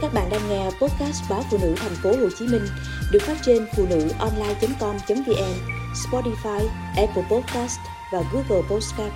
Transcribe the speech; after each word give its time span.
Các 0.00 0.14
bạn 0.14 0.28
đang 0.30 0.40
nghe 0.48 0.64
podcast 0.64 1.30
báo 1.30 1.42
phụ 1.50 1.58
nữ 1.62 1.74
thành 1.76 1.92
phố 2.02 2.10
Hồ 2.10 2.28
Chí 2.38 2.46
Minh 2.46 2.62
được 3.12 3.18
phát 3.22 3.36
trên 3.42 3.66
phụ 3.76 3.84
nữ 3.90 4.08
online.com.vn, 4.18 5.54
Spotify, 5.94 6.66
Apple 6.96 7.22
Podcast 7.30 7.78
và 8.12 8.22
Google 8.32 8.62
Podcast. 8.70 9.12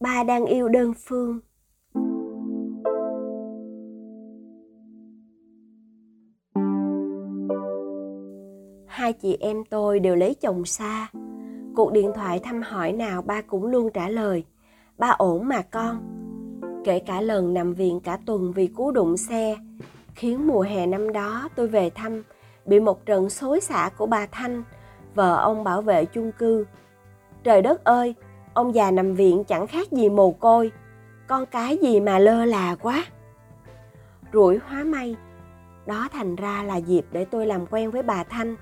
Ba 0.00 0.24
đang 0.24 0.44
yêu 0.44 0.68
đơn 0.68 0.92
phương. 1.06 1.40
Hai 8.86 9.12
chị 9.12 9.36
em 9.40 9.64
tôi 9.70 10.00
đều 10.00 10.16
lấy 10.16 10.34
chồng 10.34 10.64
xa. 10.64 11.08
Cuộc 11.76 11.92
điện 11.92 12.12
thoại 12.14 12.40
thăm 12.42 12.62
hỏi 12.62 12.92
nào 12.92 13.22
ba 13.22 13.40
cũng 13.40 13.66
luôn 13.66 13.90
trả 13.94 14.08
lời. 14.08 14.44
Ba 14.98 15.08
ổn 15.08 15.48
mà 15.48 15.62
con, 15.62 16.15
kể 16.86 16.98
cả 16.98 17.20
lần 17.20 17.54
nằm 17.54 17.74
viện 17.74 18.00
cả 18.00 18.18
tuần 18.26 18.52
vì 18.52 18.66
cú 18.66 18.90
đụng 18.90 19.16
xe, 19.16 19.56
khiến 20.14 20.46
mùa 20.46 20.60
hè 20.60 20.86
năm 20.86 21.12
đó 21.12 21.48
tôi 21.56 21.68
về 21.68 21.90
thăm 21.90 22.22
bị 22.66 22.80
một 22.80 23.06
trận 23.06 23.30
xối 23.30 23.60
xả 23.60 23.90
của 23.96 24.06
bà 24.06 24.26
Thanh, 24.26 24.62
vợ 25.14 25.36
ông 25.36 25.64
bảo 25.64 25.82
vệ 25.82 26.04
chung 26.04 26.32
cư. 26.32 26.66
Trời 27.44 27.62
đất 27.62 27.84
ơi, 27.84 28.14
ông 28.54 28.74
già 28.74 28.90
nằm 28.90 29.14
viện 29.14 29.44
chẳng 29.44 29.66
khác 29.66 29.92
gì 29.92 30.08
mồ 30.08 30.30
côi, 30.30 30.72
con 31.28 31.46
cái 31.46 31.76
gì 31.76 32.00
mà 32.00 32.18
lơ 32.18 32.44
là 32.44 32.74
quá. 32.74 33.04
Rủi 34.32 34.58
hóa 34.58 34.84
may, 34.84 35.16
đó 35.86 36.08
thành 36.12 36.36
ra 36.36 36.62
là 36.62 36.76
dịp 36.76 37.06
để 37.12 37.24
tôi 37.24 37.46
làm 37.46 37.66
quen 37.66 37.90
với 37.90 38.02
bà 38.02 38.24
Thanh 38.24 38.56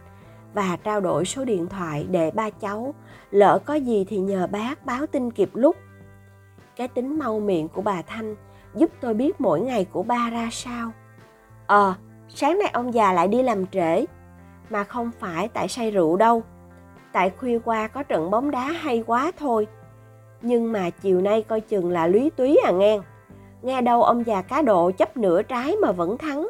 và 0.55 0.79
trao 0.85 1.01
đổi 1.01 1.25
số 1.25 1.45
điện 1.45 1.67
thoại 1.67 2.07
để 2.11 2.31
ba 2.31 2.51
cháu 2.51 2.95
lỡ 3.31 3.59
có 3.65 3.75
gì 3.75 4.05
thì 4.09 4.19
nhờ 4.19 4.47
bác 4.47 4.87
báo 4.87 5.07
tin 5.07 5.31
kịp 5.31 5.51
lúc 5.55 5.77
cái 6.77 6.89
tính 6.89 7.19
mau 7.19 7.41
miệng 7.41 7.69
của 7.69 7.83
bà 7.83 8.03
Thanh 8.03 8.37
giúp 8.75 8.91
tôi 9.01 9.15
biết 9.15 9.41
mỗi 9.41 9.61
ngày 9.61 9.85
của 9.93 10.03
ba 10.03 10.31
ra 10.31 10.49
sao. 10.53 10.91
Ờ, 11.67 11.95
sáng 12.29 12.59
nay 12.59 12.71
ông 12.73 12.95
già 12.95 13.13
lại 13.13 13.29
đi 13.29 13.43
làm 13.43 13.67
trễ, 13.67 14.05
mà 14.71 14.85
không 14.85 15.11
phải 15.19 15.49
tại 15.49 15.69
say 15.69 15.91
rượu 15.91 16.17
đâu. 16.17 16.43
Tại 17.13 17.31
khuya 17.31 17.59
qua 17.65 17.89
có 17.89 18.03
trận 18.03 18.31
bóng 18.31 18.51
đá 18.51 18.65
hay 18.65 19.05
quá 19.07 19.33
thôi. 19.39 19.67
Nhưng 20.43 20.73
mà 20.73 20.91
chiều 20.91 21.21
nay 21.21 21.43
coi 21.43 21.61
chừng 21.61 21.91
là 21.91 22.07
lý 22.07 22.31
túy 22.31 22.59
à 22.65 22.71
nghe. 22.71 22.99
Nghe 23.63 23.81
đâu 23.81 24.03
ông 24.03 24.27
già 24.27 24.43
cá 24.43 24.63
độ 24.63 24.91
chấp 24.91 25.17
nửa 25.17 25.43
trái 25.43 25.77
mà 25.83 25.93
vẫn 25.93 26.19
thắng. 26.19 26.49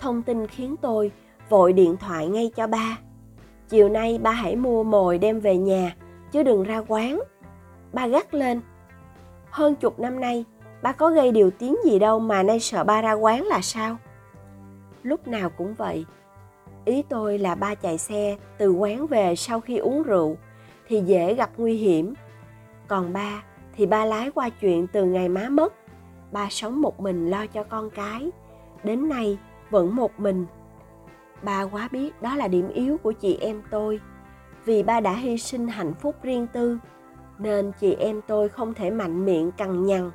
Thông 0.00 0.22
tin 0.22 0.46
khiến 0.46 0.76
tôi 0.76 1.10
vội 1.48 1.72
điện 1.72 1.96
thoại 1.96 2.26
ngay 2.26 2.52
cho 2.56 2.66
ba. 2.66 2.98
Chiều 3.68 3.88
nay 3.88 4.18
ba 4.22 4.30
hãy 4.30 4.56
mua 4.56 4.84
mồi 4.84 5.18
đem 5.18 5.40
về 5.40 5.56
nhà, 5.56 5.96
chứ 6.32 6.42
đừng 6.42 6.62
ra 6.62 6.82
quán. 6.88 7.20
Ba 7.92 8.06
gắt 8.06 8.34
lên, 8.34 8.60
hơn 9.52 9.74
chục 9.74 10.00
năm 10.00 10.20
nay, 10.20 10.44
ba 10.82 10.92
có 10.92 11.10
gây 11.10 11.32
điều 11.32 11.50
tiếng 11.50 11.76
gì 11.84 11.98
đâu 11.98 12.18
mà 12.18 12.42
nay 12.42 12.60
sợ 12.60 12.84
ba 12.84 13.02
ra 13.02 13.12
quán 13.12 13.46
là 13.46 13.60
sao? 13.60 13.96
Lúc 15.02 15.28
nào 15.28 15.50
cũng 15.50 15.74
vậy. 15.74 16.04
Ý 16.84 17.02
tôi 17.08 17.38
là 17.38 17.54
ba 17.54 17.74
chạy 17.74 17.98
xe 17.98 18.36
từ 18.58 18.72
quán 18.72 19.06
về 19.06 19.36
sau 19.36 19.60
khi 19.60 19.76
uống 19.76 20.02
rượu 20.02 20.36
thì 20.88 21.00
dễ 21.00 21.34
gặp 21.34 21.50
nguy 21.56 21.76
hiểm. 21.76 22.14
Còn 22.88 23.12
ba 23.12 23.42
thì 23.76 23.86
ba 23.86 24.04
lái 24.04 24.30
qua 24.30 24.48
chuyện 24.48 24.86
từ 24.86 25.04
ngày 25.04 25.28
má 25.28 25.48
mất. 25.48 25.74
Ba 26.32 26.48
sống 26.50 26.82
một 26.82 27.00
mình 27.00 27.30
lo 27.30 27.46
cho 27.46 27.64
con 27.64 27.90
cái. 27.90 28.30
Đến 28.84 29.08
nay 29.08 29.38
vẫn 29.70 29.96
một 29.96 30.20
mình. 30.20 30.46
Ba 31.42 31.62
quá 31.62 31.88
biết 31.92 32.22
đó 32.22 32.36
là 32.36 32.48
điểm 32.48 32.68
yếu 32.68 32.96
của 33.02 33.12
chị 33.12 33.38
em 33.40 33.62
tôi. 33.70 34.00
Vì 34.64 34.82
ba 34.82 35.00
đã 35.00 35.12
hy 35.12 35.38
sinh 35.38 35.68
hạnh 35.68 35.94
phúc 36.00 36.16
riêng 36.22 36.46
tư 36.52 36.78
nên 37.42 37.72
chị 37.80 37.94
em 37.94 38.20
tôi 38.26 38.48
không 38.48 38.74
thể 38.74 38.90
mạnh 38.90 39.24
miệng 39.24 39.52
cằn 39.52 39.86
nhằn, 39.86 40.10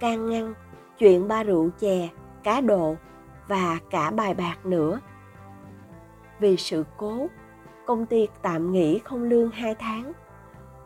can 0.00 0.30
ngăn 0.30 0.54
chuyện 0.98 1.28
ba 1.28 1.42
rượu 1.42 1.70
chè, 1.80 2.08
cá 2.42 2.60
độ 2.60 2.96
và 3.48 3.78
cả 3.90 4.10
bài 4.10 4.34
bạc 4.34 4.56
nữa. 4.64 5.00
Vì 6.40 6.56
sự 6.56 6.84
cố, 6.96 7.26
công 7.86 8.06
ty 8.06 8.28
tạm 8.42 8.72
nghỉ 8.72 8.98
không 8.98 9.22
lương 9.22 9.50
hai 9.50 9.74
tháng. 9.74 10.12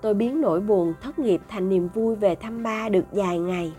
Tôi 0.03 0.15
biến 0.15 0.41
nỗi 0.41 0.61
buồn 0.61 0.95
thất 1.01 1.19
nghiệp 1.19 1.41
thành 1.49 1.69
niềm 1.69 1.89
vui 1.95 2.17
về 2.17 2.35
thăm 2.35 2.63
ba 2.63 2.89
được 2.89 3.05
dài 3.13 3.39
ngày. 3.39 3.73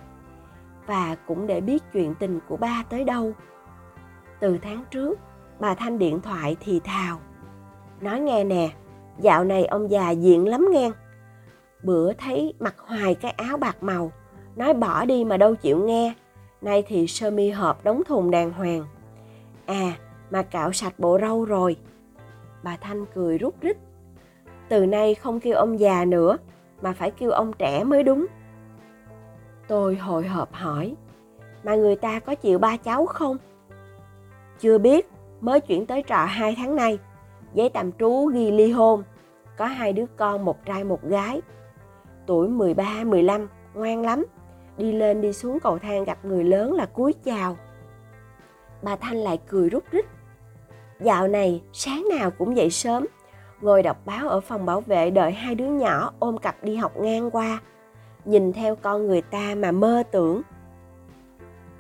Và 0.88 1.16
cũng 1.28 1.48
để 1.48 1.62
biết 1.62 1.84
chuyện 1.94 2.16
tình 2.16 2.40
của 2.48 2.58
ba 2.58 2.84
tới 2.90 3.04
đâu. 3.04 3.34
Từ 4.40 4.58
tháng 4.62 4.84
trước, 4.92 5.20
bà 5.60 5.76
Thanh 5.76 6.00
điện 6.00 6.22
thoại 6.22 6.58
thì 6.60 6.80
thào. 6.80 7.20
Nói 8.02 8.20
nghe 8.20 8.44
nè, 8.44 8.70
dạo 9.20 9.44
này 9.44 9.66
ông 9.66 9.92
già 9.92 10.10
diện 10.12 10.48
lắm 10.48 10.68
nghe 10.72 10.92
bữa 11.84 12.14
thấy 12.14 12.54
mặc 12.60 12.76
hoài 12.78 13.16
cái 13.16 13.32
áo 13.32 13.58
bạc 13.58 13.84
màu, 13.84 14.12
nói 14.56 14.74
bỏ 14.74 15.06
đi 15.06 15.26
mà 15.26 15.38
đâu 15.38 15.56
chịu 15.56 15.78
nghe. 15.86 16.14
Nay 16.62 16.84
thì 16.88 17.08
sơ 17.08 17.32
mi 17.32 17.50
hộp 17.50 17.84
đóng 17.84 18.04
thùng 18.08 18.32
đàng 18.32 18.52
hoàng. 18.52 18.86
À 19.66 19.94
mà 20.30 20.44
cạo 20.44 20.74
sạch 20.74 20.94
bộ 21.00 21.18
râu 21.22 21.46
rồi. 21.46 21.78
Bà 22.64 22.78
thanh 22.82 23.06
cười 23.16 23.38
rút 23.38 23.56
rít. 23.62 23.78
Từ 24.70 24.86
nay 24.86 25.16
không 25.16 25.40
kêu 25.40 25.56
ông 25.56 25.80
già 25.80 26.06
nữa, 26.06 26.38
mà 26.82 26.94
phải 26.94 27.12
kêu 27.12 27.32
ông 27.32 27.54
trẻ 27.54 27.84
mới 27.84 28.04
đúng. 28.04 28.26
Tôi 29.68 29.96
hồi 29.96 30.28
hộp 30.28 30.54
hỏi, 30.54 30.96
mà 31.64 31.76
người 31.76 31.96
ta 31.96 32.20
có 32.20 32.36
chịu 32.36 32.60
ba 32.60 32.78
cháu 32.78 33.06
không? 33.06 33.38
Chưa 34.60 34.78
biết, 34.78 35.10
mới 35.42 35.62
chuyển 35.62 35.86
tới 35.86 36.04
trọ 36.08 36.26
hai 36.26 36.56
tháng 36.58 36.76
nay. 36.76 37.00
Giấy 37.54 37.70
tạm 37.70 37.92
trú 37.92 38.26
ghi 38.26 38.52
ly 38.52 38.72
hôn. 38.72 39.04
Có 39.58 39.66
hai 39.66 39.94
đứa 39.94 40.06
con, 40.18 40.46
một 40.46 40.66
trai, 40.66 40.84
một 40.84 41.04
gái 41.04 41.42
tuổi 42.28 42.48
13, 42.48 43.04
15, 43.04 43.48
ngoan 43.74 44.02
lắm. 44.02 44.26
Đi 44.78 44.92
lên 44.92 45.22
đi 45.22 45.34
xuống 45.34 45.60
cầu 45.60 45.80
thang 45.80 46.04
gặp 46.04 46.26
người 46.26 46.44
lớn 46.44 46.74
là 46.74 46.86
cúi 46.86 47.14
chào. 47.14 47.58
Bà 48.82 48.96
Thanh 48.96 49.18
lại 49.18 49.40
cười 49.48 49.70
rút 49.70 49.84
rít. 49.92 50.06
Dạo 51.00 51.28
này 51.28 51.62
sáng 51.74 52.06
nào 52.18 52.32
cũng 52.32 52.58
dậy 52.58 52.70
sớm, 52.70 53.06
ngồi 53.62 53.84
đọc 53.84 53.98
báo 54.06 54.30
ở 54.30 54.40
phòng 54.40 54.66
bảo 54.66 54.82
vệ 54.82 55.12
đợi 55.12 55.32
hai 55.32 55.56
đứa 55.56 55.68
nhỏ 55.68 56.12
ôm 56.20 56.38
cặp 56.38 56.64
đi 56.64 56.76
học 56.76 56.98
ngang 56.98 57.32
qua. 57.32 57.60
Nhìn 58.26 58.54
theo 58.54 58.76
con 58.76 59.08
người 59.08 59.22
ta 59.22 59.56
mà 59.58 59.72
mơ 59.72 60.04
tưởng. 60.12 60.42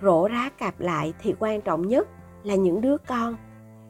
Rổ 0.02 0.28
rá 0.28 0.50
cặp 0.58 0.80
lại 0.80 1.14
thì 1.20 1.36
quan 1.40 1.62
trọng 1.62 1.88
nhất 1.88 2.08
là 2.44 2.56
những 2.56 2.82
đứa 2.82 2.98
con. 2.98 3.36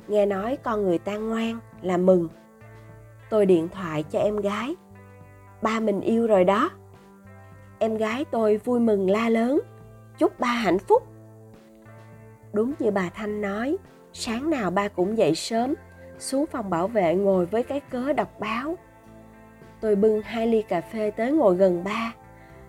Nghe 0.08 0.26
nói 0.26 0.58
con 0.64 0.84
người 0.84 0.98
ta 0.98 1.18
ngoan 1.18 1.60
là 1.82 1.98
mừng. 1.98 2.28
Tôi 3.30 3.46
điện 3.46 3.68
thoại 3.70 4.04
cho 4.04 4.20
em 4.20 4.38
gái 4.38 4.76
ba 5.66 5.80
mình 5.80 6.02
yêu 6.02 6.28
rồi 6.28 6.44
đó. 6.44 6.70
Em 7.80 7.98
gái 7.98 8.26
tôi 8.26 8.58
vui 8.58 8.80
mừng 8.80 9.10
la 9.10 9.30
lớn. 9.30 9.62
Chúc 10.18 10.40
ba 10.40 10.48
hạnh 10.48 10.80
phúc. 10.80 11.04
Đúng 12.54 12.74
như 12.80 12.92
bà 12.92 13.10
thanh 13.10 13.42
nói, 13.42 13.78
sáng 14.14 14.50
nào 14.50 14.72
ba 14.72 14.88
cũng 14.88 15.18
dậy 15.18 15.36
sớm, 15.36 15.74
xuống 16.20 16.46
phòng 16.46 16.70
bảo 16.70 16.88
vệ 16.88 17.16
ngồi 17.16 17.46
với 17.46 17.64
cái 17.64 17.80
cớ 17.80 18.14
đọc 18.14 18.40
báo. 18.40 18.78
Tôi 19.82 19.96
bưng 19.96 20.22
hai 20.22 20.48
ly 20.48 20.62
cà 20.62 20.82
phê 20.82 21.12
tới 21.12 21.32
ngồi 21.32 21.56
gần 21.56 21.84
ba. 21.84 22.14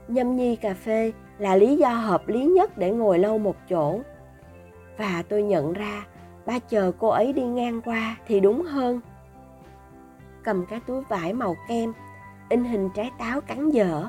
Nhâm 0.08 0.36
nhi 0.36 0.56
cà 0.56 0.74
phê 0.74 1.12
là 1.38 1.56
lý 1.56 1.76
do 1.76 1.88
hợp 1.88 2.28
lý 2.28 2.44
nhất 2.44 2.78
để 2.78 2.90
ngồi 2.90 3.18
lâu 3.18 3.38
một 3.38 3.56
chỗ. 3.68 4.00
Và 4.98 5.22
tôi 5.28 5.42
nhận 5.42 5.72
ra, 5.72 6.06
ba 6.46 6.58
chờ 6.58 6.92
cô 6.98 7.08
ấy 7.08 7.32
đi 7.32 7.42
ngang 7.42 7.80
qua 7.84 8.16
thì 8.26 8.40
đúng 8.40 8.62
hơn. 8.62 9.00
Cầm 10.44 10.66
cái 10.66 10.80
túi 10.86 11.02
vải 11.08 11.32
màu 11.32 11.56
kem 11.68 11.92
in 12.48 12.64
hình 12.64 12.90
trái 12.94 13.10
táo 13.18 13.40
cắn 13.40 13.70
dở, 13.70 14.08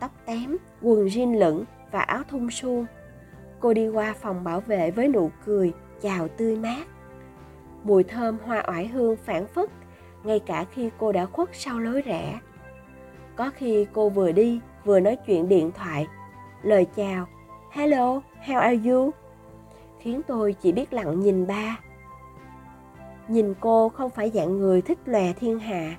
tóc 0.00 0.10
tém, 0.26 0.56
quần 0.82 1.06
jean 1.06 1.38
lửng 1.38 1.64
và 1.90 2.00
áo 2.00 2.22
thun 2.28 2.50
suông 2.50 2.86
cô 3.62 3.72
đi 3.72 3.88
qua 3.88 4.14
phòng 4.20 4.44
bảo 4.44 4.60
vệ 4.60 4.90
với 4.90 5.08
nụ 5.08 5.30
cười 5.44 5.72
chào 6.00 6.28
tươi 6.28 6.56
mát. 6.56 6.86
Mùi 7.84 8.04
thơm 8.04 8.38
hoa 8.44 8.64
oải 8.68 8.86
hương 8.86 9.16
phản 9.16 9.46
phất, 9.46 9.70
ngay 10.24 10.38
cả 10.38 10.64
khi 10.70 10.90
cô 10.98 11.12
đã 11.12 11.26
khuất 11.26 11.48
sau 11.52 11.78
lối 11.78 12.02
rẽ. 12.02 12.38
Có 13.36 13.50
khi 13.54 13.86
cô 13.92 14.08
vừa 14.08 14.32
đi, 14.32 14.60
vừa 14.84 15.00
nói 15.00 15.16
chuyện 15.26 15.48
điện 15.48 15.70
thoại, 15.72 16.06
lời 16.62 16.86
chào, 16.96 17.26
hello, 17.70 18.20
how 18.46 18.58
are 18.58 18.90
you? 18.90 19.10
Khiến 20.00 20.20
tôi 20.26 20.52
chỉ 20.60 20.72
biết 20.72 20.92
lặng 20.92 21.20
nhìn 21.20 21.46
ba. 21.46 21.80
Nhìn 23.28 23.54
cô 23.60 23.88
không 23.88 24.10
phải 24.10 24.30
dạng 24.30 24.58
người 24.58 24.82
thích 24.82 24.98
lòe 25.04 25.32
thiên 25.32 25.58
hạ 25.58 25.96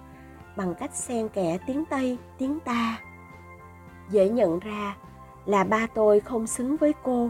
bằng 0.56 0.76
cách 0.76 0.96
xen 0.96 1.30
kẽ 1.30 1.58
tiếng 1.68 1.86
Tây, 1.86 2.18
tiếng 2.38 2.60
ta. 2.60 3.02
Dễ 4.10 4.30
nhận 4.30 4.60
ra 4.60 4.96
là 5.46 5.64
ba 5.64 5.88
tôi 5.96 6.20
không 6.20 6.48
xứng 6.48 6.78
với 6.78 6.94
cô. 7.04 7.30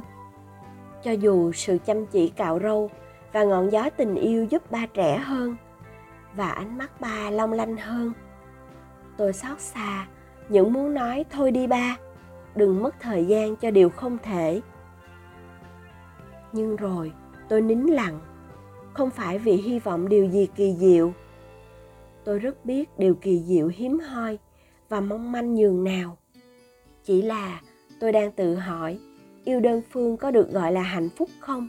Cho 1.03 1.11
dù 1.11 1.51
sự 1.51 1.77
chăm 1.85 2.05
chỉ 2.05 2.29
cạo 2.29 2.59
râu 2.59 2.89
và 3.33 3.43
ngọn 3.43 3.71
gió 3.71 3.89
tình 3.97 4.15
yêu 4.15 4.43
giúp 4.43 4.71
ba 4.71 4.85
trẻ 4.93 5.17
hơn 5.17 5.55
và 6.35 6.49
ánh 6.49 6.77
mắt 6.77 7.01
ba 7.01 7.29
long 7.29 7.53
lanh 7.53 7.77
hơn. 7.77 8.13
Tôi 9.17 9.33
xót 9.33 9.59
xa, 9.59 10.07
những 10.49 10.73
muốn 10.73 10.93
nói 10.93 11.25
thôi 11.31 11.51
đi 11.51 11.67
ba, 11.67 11.97
đừng 12.55 12.83
mất 12.83 12.95
thời 12.99 13.25
gian 13.25 13.55
cho 13.55 13.71
điều 13.71 13.89
không 13.89 14.17
thể. 14.23 14.61
Nhưng 16.51 16.75
rồi 16.75 17.11
tôi 17.49 17.61
nín 17.61 17.79
lặng, 17.79 18.19
không 18.93 19.09
phải 19.09 19.37
vì 19.37 19.51
hy 19.51 19.79
vọng 19.79 20.09
điều 20.09 20.25
gì 20.25 20.47
kỳ 20.55 20.75
diệu 20.79 21.13
tôi 22.25 22.39
rất 22.39 22.65
biết 22.65 22.89
điều 22.97 23.15
kỳ 23.15 23.43
diệu 23.47 23.67
hiếm 23.67 23.99
hoi 23.99 24.37
và 24.89 25.01
mong 25.01 25.31
manh 25.31 25.55
nhường 25.55 25.83
nào. 25.83 26.17
Chỉ 27.03 27.21
là 27.21 27.61
tôi 27.99 28.11
đang 28.11 28.31
tự 28.31 28.55
hỏi, 28.55 28.99
yêu 29.45 29.59
đơn 29.59 29.81
phương 29.91 30.17
có 30.17 30.31
được 30.31 30.51
gọi 30.51 30.71
là 30.71 30.81
hạnh 30.81 31.09
phúc 31.17 31.29
không? 31.39 31.67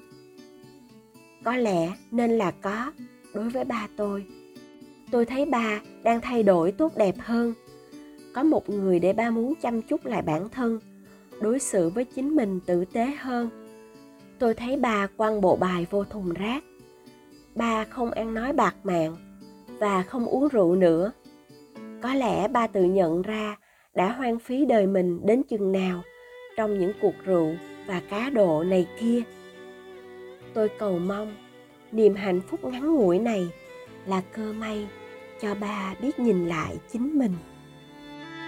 Có 1.44 1.56
lẽ 1.56 1.92
nên 2.10 2.30
là 2.30 2.50
có, 2.50 2.92
đối 3.34 3.50
với 3.50 3.64
ba 3.64 3.88
tôi. 3.96 4.26
Tôi 5.10 5.24
thấy 5.24 5.46
ba 5.46 5.80
đang 6.02 6.20
thay 6.20 6.42
đổi 6.42 6.72
tốt 6.72 6.92
đẹp 6.96 7.14
hơn. 7.18 7.54
Có 8.34 8.42
một 8.42 8.70
người 8.70 8.98
để 8.98 9.12
ba 9.12 9.30
muốn 9.30 9.54
chăm 9.62 9.82
chút 9.82 10.06
lại 10.06 10.22
bản 10.22 10.48
thân, 10.48 10.80
đối 11.40 11.58
xử 11.58 11.88
với 11.88 12.04
chính 12.04 12.36
mình 12.36 12.60
tử 12.66 12.84
tế 12.84 13.06
hơn. 13.18 13.50
Tôi 14.38 14.54
thấy 14.54 14.76
ba 14.76 15.06
quăng 15.16 15.40
bộ 15.40 15.56
bài 15.56 15.86
vô 15.90 16.04
thùng 16.04 16.32
rác. 16.32 16.64
Ba 17.54 17.84
không 17.84 18.10
ăn 18.10 18.34
nói 18.34 18.52
bạc 18.52 18.76
mạng 18.84 19.16
và 19.79 20.03
không 20.03 20.26
uống 20.26 20.49
rượu 20.49 20.76
nữa. 20.76 21.12
Có 22.03 22.15
lẽ 22.15 22.49
ba 22.49 22.67
tự 22.67 22.85
nhận 22.85 23.23
ra 23.23 23.56
đã 23.94 24.12
hoang 24.12 24.38
phí 24.38 24.65
đời 24.65 24.87
mình 24.87 25.21
đến 25.26 25.43
chừng 25.43 25.73
nào 25.73 26.03
trong 26.56 26.79
những 26.79 26.93
cuộc 27.00 27.15
rượu 27.25 27.55
và 27.87 28.03
cá 28.11 28.31
độ 28.31 28.65
này 28.65 28.87
kia. 29.00 29.23
Tôi 30.55 30.69
cầu 30.79 30.99
mong 30.99 31.35
niềm 31.93 32.15
hạnh 32.15 32.41
phúc 32.41 32.65
ngắn 32.65 32.94
ngủi 32.94 33.19
này 33.19 33.49
là 34.06 34.23
cơ 34.32 34.53
may 34.53 34.87
cho 35.41 35.55
ba 35.55 35.94
biết 36.00 36.19
nhìn 36.19 36.49
lại 36.49 36.76
chính 36.93 37.19
mình. 37.19 37.32